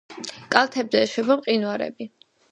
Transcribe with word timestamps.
კალთებზე 0.53 1.03
ეშვება 1.07 1.37
მყინვარები. 1.41 2.09